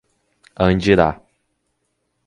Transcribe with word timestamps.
Andirá 0.57 1.09